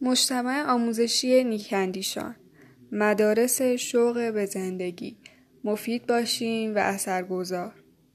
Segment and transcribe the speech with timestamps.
[0.00, 2.36] مجتمع آموزشی نیکندیشان
[2.92, 5.16] مدارس شوق به زندگی.
[5.64, 7.74] مفید باشیم و اثرگذار.